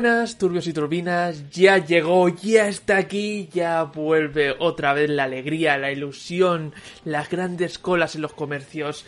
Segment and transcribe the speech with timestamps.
[0.00, 5.76] Buenas, turbios y turbinas, ya llegó, ya está aquí, ya vuelve otra vez la alegría,
[5.76, 6.72] la ilusión,
[7.04, 9.04] las grandes colas en los comercios.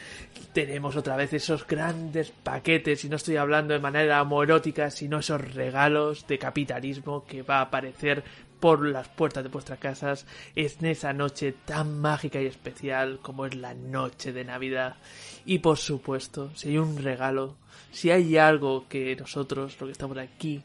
[0.53, 5.55] Tenemos otra vez esos grandes paquetes, y no estoy hablando de manera amorótica, sino esos
[5.55, 8.25] regalos de capitalismo que va a aparecer
[8.61, 13.55] por las puertas de vuestras casas en esa noche tan mágica y especial como es
[13.55, 14.97] la noche de Navidad.
[15.44, 17.56] Y por supuesto, si hay un regalo,
[17.91, 20.62] si hay algo que nosotros, lo que estamos aquí,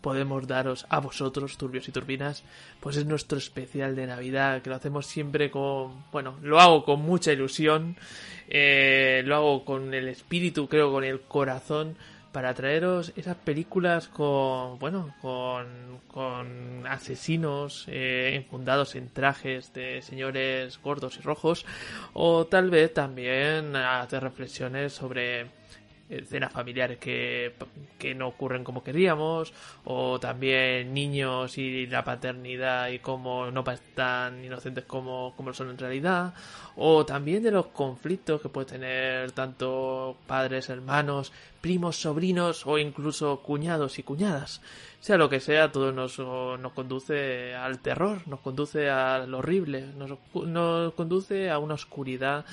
[0.00, 2.44] podemos daros a vosotros, turbios y turbinas,
[2.80, 7.00] pues es nuestro especial de Navidad, que lo hacemos siempre con, bueno, lo hago con
[7.00, 7.96] mucha ilusión,
[8.48, 11.96] eh, lo hago con el espíritu, creo, con el corazón,
[12.36, 15.66] para traeros esas películas con, bueno, con,
[16.06, 16.25] con
[16.96, 21.64] asesinos eh, enfundados en trajes de señores gordos y rojos,
[22.12, 25.46] o tal vez también hacer reflexiones sobre
[26.08, 27.54] escenas familiares que,
[27.98, 29.52] que, no ocurren como queríamos,
[29.84, 33.64] o también niños y la paternidad y cómo no
[33.94, 36.34] tan inocentes como, como son en realidad,
[36.76, 43.40] o también de los conflictos que puede tener tanto padres, hermanos, primos, sobrinos o incluso
[43.40, 44.60] cuñados y cuñadas.
[45.00, 50.18] Sea lo que sea, todo nos, nos conduce al terror, nos conduce al horrible, nos,
[50.46, 52.44] nos conduce a una oscuridad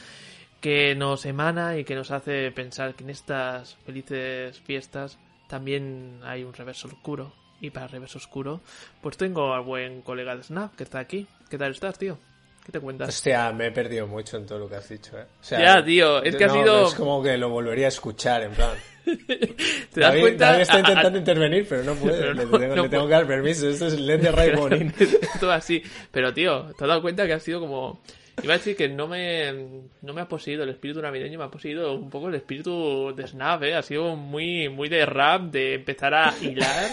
[0.64, 5.20] que nos emana y que nos hace pensar que en estas felices fiestas
[5.50, 7.34] también hay un reverso oscuro.
[7.60, 8.62] Y para reverso oscuro,
[9.02, 11.28] pues tengo al buen colega de Snap que está aquí.
[11.50, 12.18] ¿Qué tal estás, tío?
[12.66, 13.10] ¿Qué te cuentas?
[13.10, 15.26] Hostia, me he perdido mucho en todo lo que has dicho, ¿eh?
[15.42, 16.88] O sea, ya, tío, es que ha sido...
[16.88, 18.72] Es como que lo volvería a escuchar, en plan...
[19.04, 20.46] ¿Te das cuenta?
[20.46, 22.34] David está intentando intervenir, pero no puede.
[22.34, 22.46] le,
[22.88, 23.68] tengo, que dar permiso.
[23.68, 24.54] Esto es Led de Ray
[25.42, 25.84] Todo así.
[26.10, 28.02] Pero, tío, ¿te has dado cuenta que ha sido como
[28.42, 29.54] Iba a decir que no me,
[30.02, 33.28] no me ha poseído el espíritu navideño, me ha poseído un poco el espíritu de
[33.28, 33.76] Snap, ¿eh?
[33.76, 36.90] Ha sido muy, muy de rap, de empezar a hilar.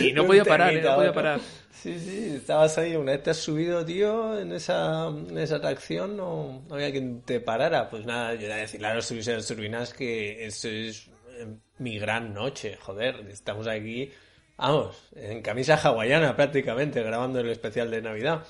[0.00, 0.80] y, no podía parar, ¿eh?
[0.80, 1.40] No podía parar.
[1.84, 6.16] Sí, sí, estabas ahí, una vez te has subido, tío, en esa, en esa atracción,
[6.16, 7.90] no, había quien te parara.
[7.90, 9.08] Pues nada, yo voy a decirle a los
[9.46, 11.46] turbinas que esto es eh,
[11.78, 14.10] mi gran noche, joder, estamos aquí,
[14.56, 18.46] vamos, en camisa hawaiana prácticamente, grabando el especial de Navidad.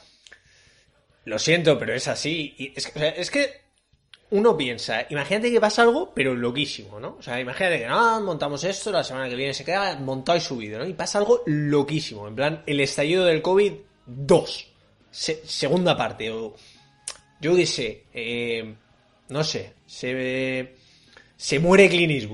[1.24, 2.54] Lo siento, pero es así.
[2.58, 3.64] Y es, que
[4.30, 7.16] uno piensa, imagínate que pasa algo, pero loquísimo, ¿no?
[7.18, 10.40] O sea, imagínate que no, montamos esto, la semana que viene se queda montado y
[10.40, 10.86] subido, ¿no?
[10.86, 13.72] Y pasa algo loquísimo, en plan, el estallido del COVID
[14.06, 14.72] 2,
[15.10, 16.54] segunda parte, o
[17.40, 18.74] yo qué sé, eh,
[19.28, 20.74] no sé, se,
[21.36, 22.30] se muere Clint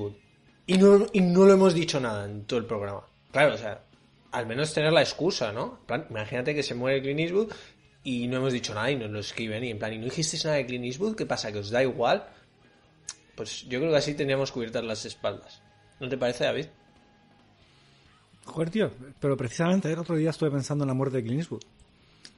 [0.66, 3.02] y no, y no lo hemos dicho nada en todo el programa.
[3.32, 3.82] Claro, o sea,
[4.32, 5.78] al menos tener la excusa, ¿no?
[5.80, 7.52] En plan, imagínate que se muere Clint Eastwood
[8.02, 10.44] y no hemos dicho nada y nos lo escriben y en plan, ¿y no dijisteis
[10.44, 11.16] nada de Clint Eastwood?
[11.16, 11.52] ¿Qué pasa?
[11.52, 12.26] ¿Que os da igual?
[13.34, 15.62] Pues yo creo que así teníamos cubiertas las espaldas.
[15.98, 16.66] ¿No te parece, David?
[18.44, 18.90] Joder, tío,
[19.20, 21.62] pero precisamente el otro día estuve pensando en la muerte de Clint Eastwood.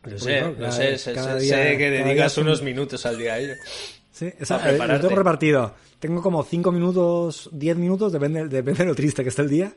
[0.05, 3.55] Lo sé, lo sé, sé, que dedicas unos minutos al día a ello.
[4.11, 5.75] Sí, eh, lo tengo repartido.
[6.01, 9.73] Tengo como 5 minutos, 10 minutos, depende, depende de lo triste que esté el día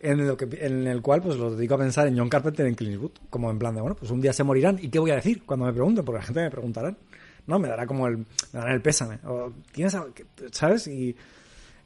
[0.00, 2.74] en el, que, en el cual pues lo dedico a pensar en John Carpenter en
[2.74, 5.10] Clint Eastwood, como en plan de, bueno, pues un día se morirán, ¿y qué voy
[5.10, 6.04] a decir cuando me pregunten?
[6.04, 6.94] Porque la gente me preguntará,
[7.46, 7.58] ¿no?
[7.58, 9.96] Me dará como el, me dará el pésame, o, ¿tienes,
[10.52, 10.86] ¿sabes?
[10.86, 11.14] Y,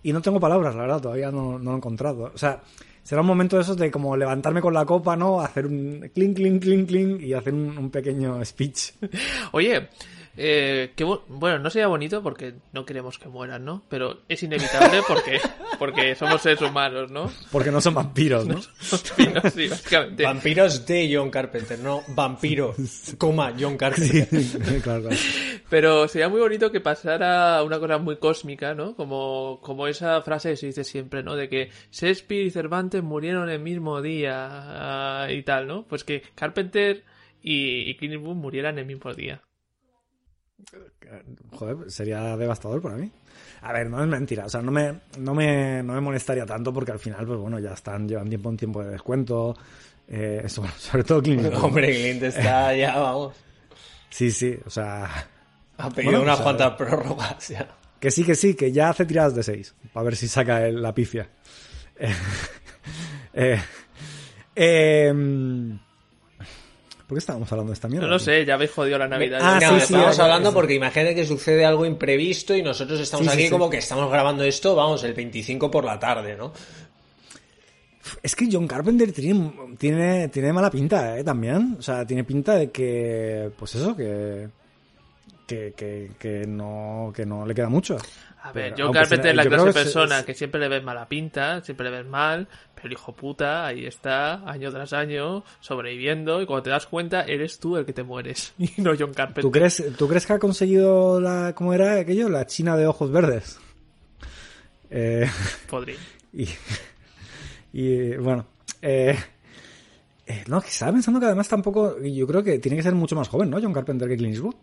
[0.03, 2.31] y no tengo palabras, la verdad, todavía no, no lo he encontrado.
[2.35, 2.63] O sea,
[3.03, 5.41] será un momento de esos de como levantarme con la copa, ¿no?
[5.41, 8.93] Hacer un clink, clink, clink, clink y hacer un, un pequeño speech.
[9.53, 9.89] Oye,
[10.37, 13.83] Eh, que, bueno, no sería bonito porque no queremos que mueran, ¿no?
[13.89, 15.39] Pero es inevitable porque,
[15.79, 17.31] porque somos seres humanos, ¿no?
[17.51, 18.55] Porque no son vampiros, ¿no?
[18.91, 20.23] vampiros, sí, básicamente.
[20.25, 22.75] Vampiros de John Carpenter, no vampiro,
[23.19, 24.29] coma John Carpenter.
[24.83, 25.17] claro, claro.
[25.69, 28.95] Pero sería muy bonito que pasara una cosa muy cósmica, ¿no?
[28.95, 31.37] Como, como esa frase que se dice siempre, ¿no?
[31.37, 34.49] De que Shakespeare y Cervantes murieron el mismo día
[35.25, 35.87] ah, y tal, ¿no?
[35.87, 37.05] Pues que Carpenter
[37.43, 39.43] y, y Clint Eastwood murieran el mismo día.
[41.53, 43.11] Joder, sería devastador para mí.
[43.63, 46.73] A ver, no es mentira, o sea, no me, no me, no me molestaría tanto
[46.73, 49.57] porque al final, pues bueno, ya están, llevan tiempo en tiempo de descuento.
[50.09, 51.53] Eh, eso, sobre todo Clint.
[51.55, 53.35] Hombre, Clint está ya, vamos.
[54.11, 55.09] Sí, sí, o sea.
[55.77, 57.69] Ha pedido unas cuantas prórrogas ya.
[57.99, 59.75] Que sí, que sí, que ya hace tiradas de seis.
[59.93, 61.29] Para ver si saca el, la pifia.
[63.33, 63.61] eh,
[64.55, 65.13] eh,
[67.07, 68.07] ¿Por qué estábamos hablando de esta mierda?
[68.07, 69.39] No lo sé, ya habéis jodido la Navidad.
[69.43, 72.99] Ah, Ya sí, me- sí, estamos hablando porque imagínate que sucede algo imprevisto y nosotros
[73.01, 73.51] estamos aquí sí.
[73.51, 76.53] como que estamos grabando esto, vamos, el 25 por la tarde, ¿no?
[78.23, 81.25] Es que John Carpenter tiene, tiene, tiene mala pinta, ¿eh?
[81.25, 81.77] También.
[81.79, 84.49] O sea, tiene pinta de que, pues eso, que,
[85.47, 87.97] que, que, que no, que no le queda mucho.
[88.43, 90.69] A ver, Pero, John Carpenter sea- es la clase de persona es- que siempre le
[90.69, 95.45] ves mala pinta, siempre le ves mal, pero hijo puta ahí está, año tras año,
[95.61, 99.15] sobreviviendo, y cuando te das cuenta, eres tú el que te mueres, y no John
[99.15, 99.43] Carpenter.
[99.43, 102.29] ¿Tú crees, ¿Tú crees que ha conseguido la, cómo era aquello?
[102.29, 103.59] La china de ojos verdes.
[104.91, 105.27] Eh,
[105.71, 105.97] Podría.
[106.35, 106.47] y,
[107.73, 108.47] y bueno,
[108.83, 109.17] eh,
[110.27, 113.17] eh, no, que estaba pensando que además tampoco, yo creo que tiene que ser mucho
[113.17, 113.59] más joven, ¿no?
[113.61, 114.55] John Carpenter que Clint Eastwood.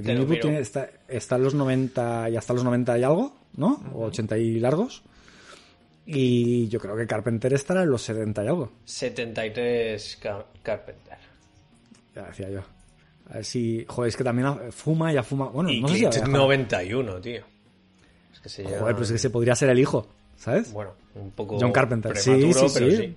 [0.00, 0.40] Eastwood miro.
[0.42, 3.82] tiene- está, está en los 90 y hasta los 90 y algo, ¿no?
[3.94, 5.02] O 80 y largos.
[6.04, 8.72] Y yo creo que Carpenter estará en los 70 y algo.
[8.84, 11.18] 73 Car- Carpenter.
[12.14, 12.60] Ya decía yo.
[13.30, 13.84] A ver si.
[13.88, 15.48] Joder, es que también fuma, ya fuma.
[15.48, 16.00] Bueno, Y no sé si.
[16.00, 17.42] Clint había- 91, tío.
[18.32, 18.78] Es que se llama...
[18.80, 20.06] Joder, pues es que se podría ser el hijo,
[20.36, 20.72] ¿sabes?
[20.72, 22.16] Bueno, un poco John Carpenter.
[22.16, 22.96] Sí, sí, pero sí.
[22.96, 23.16] sí.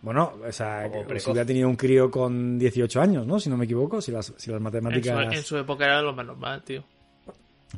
[0.00, 3.40] Bueno, o sea, si hubiera tenido un crío con 18 años, ¿no?
[3.40, 5.34] Si no me equivoco, si las, si las En su, matemáticas.
[5.34, 6.84] en su época era lo más normal, tío.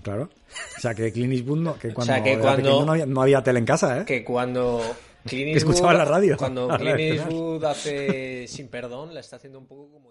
[0.02, 0.28] Claro.
[0.76, 3.42] O sea, que Clint Eastwood no, que cuando, sea, que cuando- no había, no había
[3.42, 4.04] tele en casa, ¿eh?
[4.04, 4.80] Que cuando
[5.24, 6.36] Clint Que escuchaba la radio.
[6.36, 6.98] Cuando Clint.
[7.00, 10.10] Eastwood hace Sin Perdón, la está haciendo un poco como...